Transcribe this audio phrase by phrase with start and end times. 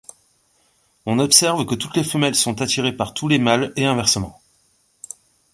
[1.05, 4.41] On observe que toutes les femelles sont attirées par tous les mâles, et inversement.